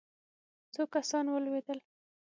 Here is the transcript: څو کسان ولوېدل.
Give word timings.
څو 0.73 0.81
کسان 0.95 1.25
ولوېدل. 1.29 1.79